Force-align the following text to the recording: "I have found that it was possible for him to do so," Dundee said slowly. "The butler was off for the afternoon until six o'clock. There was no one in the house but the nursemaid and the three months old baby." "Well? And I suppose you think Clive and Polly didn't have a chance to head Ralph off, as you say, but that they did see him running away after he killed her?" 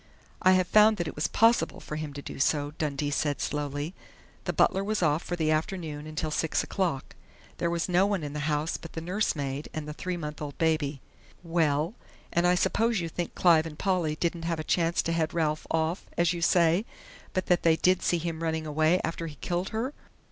"I 0.41 0.53
have 0.53 0.65
found 0.67 0.97
that 0.97 1.07
it 1.07 1.13
was 1.15 1.27
possible 1.27 1.79
for 1.79 1.95
him 1.95 2.11
to 2.13 2.23
do 2.23 2.39
so," 2.39 2.71
Dundee 2.79 3.11
said 3.11 3.39
slowly. 3.39 3.93
"The 4.45 4.51
butler 4.51 4.83
was 4.83 5.03
off 5.03 5.21
for 5.21 5.35
the 5.35 5.51
afternoon 5.51 6.07
until 6.07 6.31
six 6.31 6.63
o'clock. 6.63 7.13
There 7.59 7.69
was 7.69 7.87
no 7.87 8.07
one 8.07 8.23
in 8.23 8.33
the 8.33 8.49
house 8.49 8.77
but 8.77 8.93
the 8.93 8.99
nursemaid 9.01 9.69
and 9.75 9.87
the 9.87 9.93
three 9.93 10.17
months 10.17 10.41
old 10.41 10.57
baby." 10.57 11.01
"Well? 11.43 11.93
And 12.33 12.47
I 12.47 12.55
suppose 12.55 12.99
you 12.99 13.09
think 13.09 13.35
Clive 13.35 13.67
and 13.67 13.77
Polly 13.77 14.15
didn't 14.15 14.45
have 14.45 14.59
a 14.59 14.63
chance 14.63 15.03
to 15.03 15.11
head 15.11 15.35
Ralph 15.35 15.67
off, 15.69 16.09
as 16.17 16.33
you 16.33 16.41
say, 16.41 16.83
but 17.33 17.45
that 17.45 17.61
they 17.61 17.75
did 17.75 18.01
see 18.01 18.17
him 18.17 18.41
running 18.41 18.65
away 18.65 18.99
after 19.03 19.27
he 19.27 19.35
killed 19.35 19.69
her?" 19.69 19.93